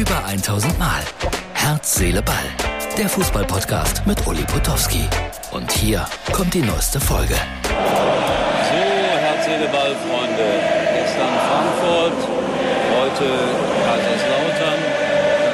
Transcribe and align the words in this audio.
Über 0.00 0.24
1000 0.24 0.78
Mal. 0.78 1.04
Herz, 1.52 1.96
Seele, 1.96 2.22
Ball. 2.22 2.48
Der 2.96 3.06
Fußballpodcast 3.06 4.06
mit 4.06 4.26
Uli 4.26 4.42
Potowski. 4.44 5.04
Und 5.50 5.70
hier 5.70 6.06
kommt 6.32 6.54
die 6.54 6.62
neueste 6.62 6.98
Folge. 6.98 7.34
So, 7.34 8.80
Herz, 9.20 9.44
Seele, 9.44 9.68
Ball, 9.68 9.92
Freunde. 10.08 10.48
Gestern 10.96 11.36
Frankfurt, 11.44 12.16
heute 12.96 13.28
Kaiserslautern. 13.84 14.80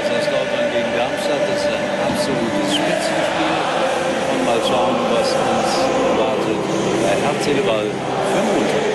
Kaiserslautern 0.07 0.67
gegen 0.71 0.95
Darmstadt. 0.95 1.43
Das 1.51 1.59
ist 1.59 1.67
ein 1.67 1.91
absolutes 2.07 2.71
Spitzenspiel. 2.71 3.59
Und 4.31 4.47
mal 4.47 4.63
schauen, 4.63 4.95
was 5.11 5.27
uns 5.43 5.75
erwartet. 6.07 6.63
Herz, 7.03 7.45
Seele, 7.45 7.63
Ball 7.63 7.91
für 8.31 8.43
Montag. 8.47 8.95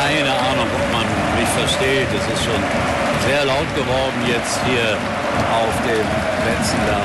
Keine 0.00 0.32
Ahnung, 0.32 0.64
ob 0.64 0.92
man 0.96 1.25
mich 1.36 1.48
versteht. 1.52 2.08
Es 2.16 2.24
ist 2.32 2.42
schon 2.44 2.62
sehr 3.28 3.44
laut 3.44 3.68
geworden 3.76 4.20
jetzt 4.24 4.56
hier 4.64 4.96
auf 5.52 5.74
den 5.84 6.06
Plätzen 6.40 6.80
da. 6.88 7.00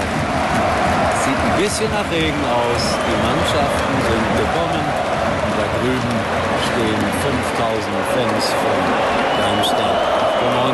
Sieht 1.24 1.38
ein 1.38 1.56
bisschen 1.60 1.92
nach 1.92 2.08
Regen 2.10 2.44
aus. 2.48 2.84
Die 2.96 3.18
Mannschaften 3.20 3.94
sind 4.08 4.28
gekommen. 4.40 4.82
Und 4.82 5.54
da 5.60 5.66
drüben 5.78 6.14
stehen 6.72 7.02
5000 7.60 7.92
Fans 8.16 8.46
von 8.56 8.80
Darmstadt 9.38 10.00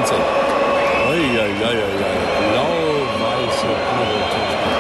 98. 0.05 0.17
Uiuiuiui. 1.09 2.05
Blau-weiße 2.53 3.69
Pyrotechnik. 3.73 4.75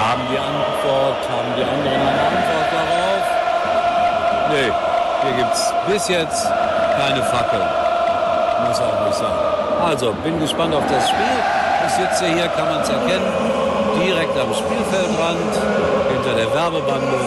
Haben 0.00 0.24
die 0.32 0.38
Antwort, 0.38 1.20
haben 1.28 1.50
die 1.56 1.64
anderen 1.64 2.00
eine 2.00 2.22
Antwort 2.32 2.68
darauf? 2.72 3.24
Nee, 4.50 4.70
hier 5.22 5.36
gibt 5.36 5.54
es 5.54 5.74
bis 5.86 6.08
jetzt 6.08 6.48
keine 6.96 7.22
Fackeln. 7.22 7.83
Muss 8.66 8.80
auch 8.80 9.06
nicht 9.06 9.18
sein. 9.18 9.32
Also, 9.82 10.12
bin 10.24 10.40
gespannt 10.40 10.74
auf 10.74 10.84
das 10.88 11.08
Spiel. 11.08 11.36
Ich 11.86 11.92
sitze 11.92 12.26
hier, 12.32 12.48
kann 12.48 12.66
man 12.66 12.80
es 12.80 12.88
erkennen, 12.88 13.26
direkt 14.00 14.38
am 14.38 14.54
Spielfeldrand, 14.54 15.52
hinter 16.10 16.34
der 16.36 16.54
Werbebande. 16.54 17.18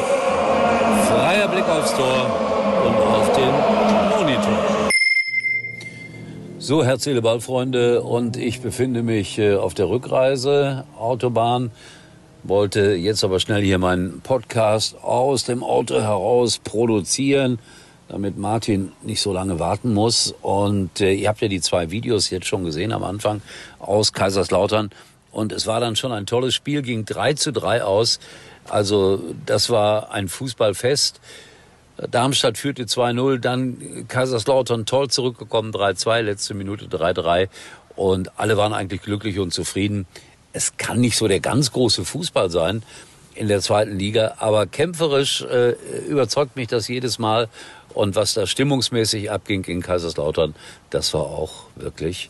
Freier 1.08 1.47
Blick 1.47 1.70
aufs 1.70 1.94
Tor 1.95 2.25
und 2.86 2.95
auf 2.95 3.31
den 3.34 3.53
Monitor. 4.09 4.78
So, 6.59 6.84
Herz, 6.84 7.03
Seele, 7.03 7.22
Ball, 7.22 7.40
Freunde, 7.40 8.02
und 8.02 8.36
ich 8.36 8.62
befinde 8.62 9.03
mich 9.03 9.38
äh, 9.38 9.56
auf 9.56 9.73
der 9.73 9.90
Rückreise, 9.90 10.86
Autobahn, 11.00 11.72
wollte 12.44 12.95
jetzt 12.95 13.23
aber 13.23 13.40
schnell 13.40 13.62
hier 13.62 13.78
meinen 13.78 14.22
Podcast 14.22 14.95
aus 15.03 15.45
dem 15.45 15.64
Auto 15.64 16.02
heraus 16.02 16.58
produzieren, 16.58 17.59
damit 18.08 18.38
Martin 18.38 18.91
nicht 19.02 19.22
so 19.22 19.33
lange 19.33 19.59
warten 19.59 19.94
muss. 19.94 20.33
Und 20.41 21.02
äh, 21.02 21.13
ihr 21.13 21.30
habt 21.30 21.41
ja 21.41 21.47
die 21.47 21.61
zwei 21.61 21.91
Videos 21.91 22.30
jetzt 22.30 22.47
schon 22.47 22.63
gesehen 22.63 22.91
am 22.91 23.03
Anfang 23.03 23.41
aus 23.80 24.13
Kaiserslautern. 24.13 24.91
Und 25.31 25.52
es 25.52 25.67
war 25.67 25.80
dann 25.80 25.95
schon 25.95 26.11
ein 26.11 26.25
tolles 26.25 26.55
Spiel, 26.55 26.81
ging 26.81 27.05
3 27.05 27.33
zu 27.33 27.52
3 27.52 27.83
aus. 27.83 28.19
Also 28.69 29.22
das 29.45 29.69
war 29.69 30.11
ein 30.11 30.28
Fußballfest. 30.28 31.19
Darmstadt 32.11 32.58
führte 32.58 32.83
2-0, 32.83 33.39
dann 33.39 34.05
Kaiserslautern 34.08 34.85
toll 34.85 35.09
zurückgekommen, 35.09 35.72
3-2, 35.72 36.22
letzte 36.22 36.53
Minute 36.53 36.85
3-3 36.85 37.50
und 37.95 38.39
alle 38.39 38.55
waren 38.55 38.73
eigentlich 38.73 39.02
glücklich 39.02 39.39
und 39.39 39.52
zufrieden. 39.52 40.05
Es 40.53 40.78
kann 40.78 41.00
nicht 41.00 41.17
so 41.17 41.28
der 41.28 41.39
ganz 41.39 41.72
große 41.72 42.05
Fußball 42.05 42.52
sein 42.52 42.83
in 43.33 43.47
der 43.47 43.61
zweiten 43.61 43.97
Liga, 43.97 44.35
aber 44.38 44.67
kämpferisch 44.67 45.41
äh, 45.41 45.72
überzeugt 46.08 46.55
mich 46.55 46.67
das 46.67 46.88
jedes 46.88 47.19
Mal 47.19 47.50
und 47.98 48.16
was 48.16 48.36
da 48.36 48.45
stimmungsmäßig 48.45 49.31
abging 49.31 49.64
in 49.66 49.81
Kaiserslautern, 49.81 50.53
das 50.92 51.16
war 51.16 51.23
auch 51.23 51.64
wirklich, 51.76 52.30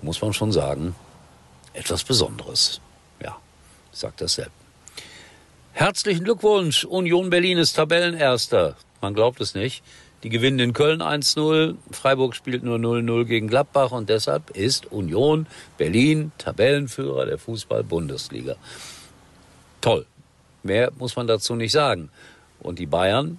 muss 0.00 0.22
man 0.22 0.32
schon 0.32 0.50
sagen, 0.50 0.94
etwas 1.74 2.04
Besonderes. 2.04 2.80
Ja, 3.22 3.36
ich 3.92 3.98
sag 3.98 4.16
das 4.16 4.34
selbst. 4.34 4.54
Herzlichen 5.72 6.24
Glückwunsch. 6.24 6.84
Union 6.84 7.28
Berlin 7.28 7.58
ist 7.58 7.74
Tabellenerster. 7.74 8.76
Man 9.02 9.12
glaubt 9.12 9.42
es 9.42 9.54
nicht. 9.54 9.82
Die 10.22 10.30
gewinnen 10.30 10.58
in 10.58 10.72
Köln 10.72 11.02
1-0. 11.02 11.74
Freiburg 11.90 12.34
spielt 12.34 12.62
nur 12.62 12.78
0-0 12.78 13.26
gegen 13.26 13.48
Gladbach 13.48 13.90
und 13.90 14.08
deshalb 14.08 14.56
ist 14.56 14.90
Union 14.90 15.46
Berlin 15.76 16.32
Tabellenführer 16.38 17.26
der 17.26 17.36
Fußball-Bundesliga. 17.36 18.56
Toll. 19.82 20.06
Mehr 20.62 20.92
muss 20.98 21.14
man 21.14 21.26
dazu 21.26 21.56
nicht 21.56 21.72
sagen. 21.72 22.08
Und 22.60 22.78
die 22.78 22.86
Bayern 22.86 23.38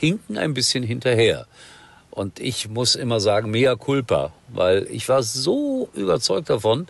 hinken 0.00 0.38
ein 0.38 0.54
bisschen 0.54 0.82
hinterher. 0.82 1.46
Und 2.10 2.40
ich 2.40 2.68
muss 2.68 2.94
immer 2.94 3.20
sagen, 3.20 3.50
mea 3.50 3.76
culpa, 3.76 4.32
weil 4.48 4.86
ich 4.90 5.08
war 5.08 5.22
so 5.22 5.90
überzeugt 5.94 6.50
davon, 6.50 6.88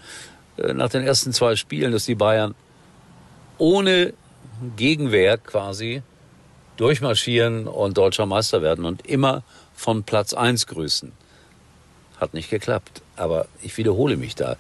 äh, 0.57 0.73
nach 0.73 0.89
den 0.89 1.05
ersten 1.05 1.33
zwei 1.33 1.57
Spielen, 1.57 1.93
dass 1.93 2.07
die 2.07 2.15
Bayern 2.15 2.55
ohne 3.59 4.15
Gegenwehr 4.77 5.37
quasi 5.39 6.03
durchmarschieren 6.77 7.67
und 7.67 7.99
deutscher 7.99 8.27
Meister 8.27 8.63
werden 8.63 8.85
und 8.85 9.07
immer 9.07 9.43
von 9.75 10.05
Platz 10.05 10.33
eins 10.33 10.67
grüßen. 10.67 11.13
Hat 12.19 12.33
nicht 12.33 12.49
geklappt, 12.49 13.03
aber 13.17 13.49
ich 13.61 13.77
wiederhole 13.77 14.17
mich 14.17 14.35
da. 14.35 14.57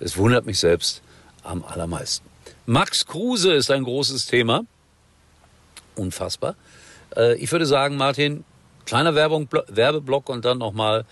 Es 0.00 0.16
wundert 0.16 0.46
mich 0.46 0.58
selbst 0.58 1.02
am 1.42 1.64
allermeisten. 1.64 2.26
Max 2.66 3.06
Kruse 3.06 3.52
ist 3.52 3.70
ein 3.70 3.84
großes 3.84 4.26
Thema. 4.26 4.64
Unfassbar. 5.94 6.56
Äh, 7.14 7.36
ich 7.36 7.50
würde 7.52 7.66
sagen, 7.66 7.96
Martin, 7.96 8.44
kleiner 8.86 9.14
Werbung, 9.14 9.48
Werbeblock 9.68 10.28
und 10.28 10.44
dann 10.44 10.58
nochmal 10.58 11.04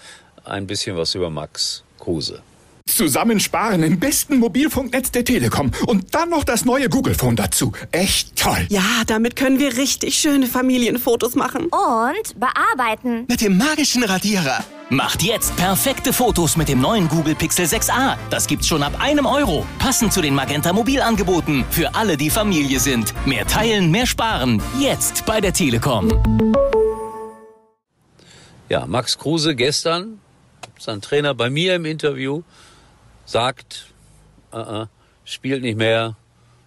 ein 0.45 0.67
bisschen 0.67 0.97
was 0.97 1.15
über 1.15 1.31
Max 1.31 1.85
Kruse. 1.99 2.43
Zusammensparen 2.87 3.83
im 3.83 3.99
besten 3.99 4.39
Mobilfunknetz 4.39 5.11
der 5.11 5.25
Telekom 5.25 5.71
und 5.87 6.15
dann 6.15 6.29
noch 6.29 6.45
das 6.45 6.67
neue 6.67 6.91
Google 6.91 7.15
Phone 7.15 7.35
dazu. 7.35 7.73
Echt 7.93 8.37
toll. 8.37 8.67
Ja, 8.69 8.83
damit 9.07 9.37
können 9.37 9.59
wir 9.59 9.77
richtig 9.79 10.17
schöne 10.19 10.47
Familienfotos 10.47 11.35
machen. 11.35 11.65
Und 11.65 12.39
bearbeiten. 12.39 13.25
Mit 13.27 13.41
dem 13.41 13.57
magischen 13.57 14.05
Radierer. 14.05 14.63
Macht 14.95 15.25
jetzt 15.25 15.57
perfekte 15.57 16.13
Fotos 16.13 16.57
mit 16.57 16.69
dem 16.69 16.81
neuen 16.81 17.09
Google 17.09 17.35
Pixel 17.35 17.65
6a. 17.65 18.17
Das 18.31 18.47
gibt's 18.47 18.69
schon 18.69 18.81
ab 18.85 18.93
einem 19.01 19.27
Euro. 19.27 19.67
Passend 19.81 20.13
zu 20.13 20.23
den 20.23 20.37
Magenta 20.37 20.73
Mobilangeboten. 20.73 21.65
Für 21.69 21.97
alle, 21.97 22.17
die 22.17 22.31
Familie 22.31 22.79
sind. 22.79 23.13
Mehr 23.27 23.45
teilen, 23.45 23.91
mehr 23.91 24.07
sparen. 24.07 24.63
Jetzt 24.79 25.27
bei 25.27 25.41
der 25.41 25.53
Telekom. 25.53 26.13
Ja, 28.69 28.87
Max 28.87 29.19
Kruse 29.19 29.57
gestern, 29.57 30.21
sein 30.79 31.01
Trainer 31.01 31.35
bei 31.35 31.51
mir 31.51 31.75
im 31.75 31.87
Interview, 31.87 32.43
sagt, 33.27 33.87
uh 34.53 34.59
-uh, 34.59 34.89
spielt 35.25 35.63
nicht 35.63 35.77
mehr, 35.77 36.15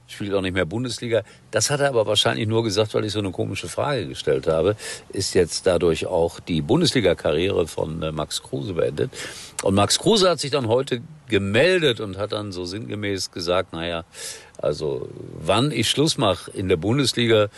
spielt 0.08 0.34
auch 0.34 0.42
nicht 0.42 0.54
mehr 0.54 0.66
Bundesliga. 0.66 1.24
Das 1.52 1.70
hat 1.70 1.80
er 1.80 1.90
aber 1.90 2.08
wahrscheinlich 2.08 2.48
nur 2.48 2.64
gesagt, 2.64 2.94
weil 2.94 3.06
ich 3.06 3.12
so 3.12 3.20
eine 3.20 3.32
komische 3.32 3.68
Frage 3.68 4.08
gestellt 4.08 4.48
habe. 4.48 4.76
Ist 5.10 5.36
jetzt 5.36 5.68
dadurch 5.68 6.06
auch 6.08 6.40
die 6.40 6.62
Bundesliga-Karriere 6.62 7.68
von 7.68 8.02
äh, 8.02 8.12
Max 8.12 8.42
Kruse 8.42 8.74
beendet? 8.74 9.12
Und 9.64 9.76
Max 9.76 10.00
Kruse 10.00 10.30
hat 10.30 10.40
sich 10.40 10.52
dann 10.52 10.68
heute 10.68 11.02
gemeldet 11.28 12.00
und 12.00 12.18
hat 12.18 12.32
dann 12.32 12.52
so 12.52 12.66
sinngemäß 12.66 13.32
gesagt, 13.32 13.74
naja, 13.74 14.06
also 14.58 15.10
wann 15.40 15.72
ich 15.72 15.90
Schluss 15.90 16.18
mache 16.18 16.50
in 16.52 16.70
der 16.70 16.78
Bundesliga, 16.78 17.50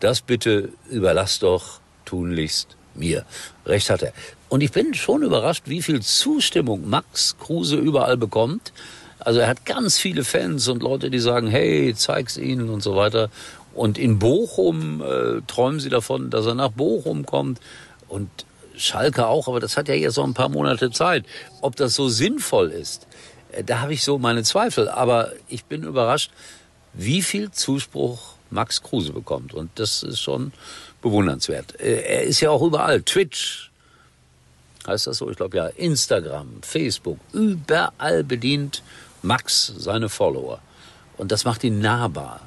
das 0.00 0.20
bitte 0.20 0.70
überlass 0.90 1.38
doch 1.38 1.80
tunlichst 2.04 2.76
mir. 2.94 3.24
Recht 3.66 3.90
hat 3.90 4.02
er. 4.02 4.12
Und 4.48 4.62
ich 4.62 4.72
bin 4.72 4.94
schon 4.94 5.22
überrascht, 5.22 5.64
wie 5.66 5.82
viel 5.82 6.00
Zustimmung 6.00 6.88
Max 6.88 7.36
Kruse 7.38 7.76
überall 7.76 8.16
bekommt. 8.16 8.72
Also 9.20 9.40
er 9.40 9.48
hat 9.48 9.66
ganz 9.66 9.98
viele 9.98 10.24
Fans 10.24 10.68
und 10.68 10.82
Leute, 10.82 11.10
die 11.10 11.18
sagen, 11.18 11.48
hey, 11.48 11.94
zeig's 11.96 12.36
ihnen 12.36 12.68
und 12.70 12.82
so 12.82 12.96
weiter. 12.96 13.30
Und 13.74 13.98
in 13.98 14.18
Bochum 14.18 15.02
äh, 15.02 15.40
träumen 15.46 15.80
sie 15.80 15.88
davon, 15.88 16.30
dass 16.30 16.46
er 16.46 16.54
nach 16.54 16.70
Bochum 16.70 17.26
kommt. 17.26 17.60
Und 18.08 18.28
Schalke 18.76 19.26
auch, 19.26 19.48
aber 19.48 19.60
das 19.60 19.76
hat 19.76 19.88
ja 19.88 19.94
jetzt 19.94 20.14
so 20.14 20.22
ein 20.22 20.34
paar 20.34 20.48
Monate 20.48 20.90
Zeit. 20.90 21.24
Ob 21.60 21.76
das 21.76 21.94
so 21.94 22.08
sinnvoll 22.08 22.70
ist, 22.70 23.06
äh, 23.52 23.64
da 23.64 23.80
habe 23.80 23.92
ich 23.92 24.02
so 24.02 24.18
meine 24.18 24.42
Zweifel. 24.44 24.88
Aber 24.88 25.32
ich 25.48 25.64
bin 25.64 25.82
überrascht, 25.82 26.30
wie 26.94 27.22
viel 27.22 27.50
Zuspruch 27.50 28.34
Max 28.50 28.82
Kruse 28.82 29.12
bekommt. 29.12 29.54
Und 29.54 29.70
das 29.76 30.02
ist 30.02 30.20
schon 30.20 30.52
bewundernswert. 31.02 31.80
Äh, 31.80 32.02
er 32.02 32.22
ist 32.22 32.40
ja 32.40 32.50
auch 32.50 32.62
überall. 32.62 33.02
Twitch, 33.02 33.70
heißt 34.86 35.06
das 35.06 35.18
so? 35.18 35.30
Ich 35.30 35.36
glaube 35.36 35.56
ja. 35.56 35.66
Instagram, 35.66 36.62
Facebook, 36.62 37.18
überall 37.32 38.24
bedient 38.24 38.82
Max 39.22 39.72
seine 39.76 40.08
Follower. 40.08 40.60
Und 41.16 41.32
das 41.32 41.44
macht 41.44 41.64
ihn 41.64 41.80
nahbar. 41.80 42.40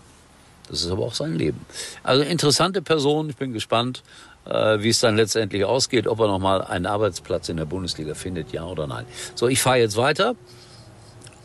Das 0.69 0.81
ist 0.81 0.91
aber 0.91 1.03
auch 1.03 1.13
sein 1.13 1.35
Leben. 1.35 1.65
Also 2.03 2.23
interessante 2.23 2.81
Person. 2.81 3.29
Ich 3.29 3.35
bin 3.35 3.51
gespannt, 3.51 4.03
äh, 4.45 4.79
wie 4.79 4.89
es 4.89 4.99
dann 4.99 5.17
letztendlich 5.17 5.65
ausgeht, 5.65 6.07
ob 6.07 6.19
er 6.19 6.27
nochmal 6.27 6.61
einen 6.61 6.85
Arbeitsplatz 6.85 7.49
in 7.49 7.57
der 7.57 7.65
Bundesliga 7.65 8.13
findet, 8.13 8.51
ja 8.53 8.63
oder 8.63 8.87
nein. 8.87 9.05
So, 9.35 9.47
ich 9.47 9.61
fahre 9.61 9.79
jetzt 9.79 9.97
weiter 9.97 10.35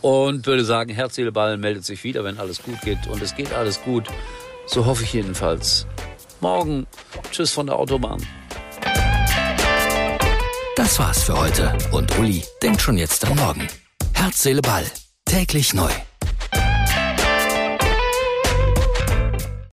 und 0.00 0.46
würde 0.46 0.64
sagen, 0.64 0.92
Herz, 0.92 1.16
Seele, 1.16 1.32
Ball 1.32 1.56
meldet 1.56 1.84
sich 1.84 2.04
wieder, 2.04 2.22
wenn 2.22 2.38
alles 2.38 2.62
gut 2.62 2.80
geht. 2.82 3.06
Und 3.08 3.20
es 3.22 3.34
geht 3.34 3.52
alles 3.52 3.82
gut. 3.82 4.06
So 4.66 4.86
hoffe 4.86 5.02
ich 5.02 5.12
jedenfalls. 5.12 5.86
Morgen. 6.40 6.86
Tschüss 7.30 7.52
von 7.52 7.66
der 7.66 7.76
Autobahn. 7.76 8.24
Das 10.76 10.98
war's 10.98 11.24
für 11.24 11.36
heute. 11.36 11.76
Und 11.92 12.16
Uli 12.18 12.44
denkt 12.62 12.80
schon 12.80 12.98
jetzt 12.98 13.24
an 13.24 13.36
morgen. 13.36 13.66
Herz, 14.12 14.46
Ball. 14.62 14.84
Täglich 15.26 15.74
neu. 15.74 15.90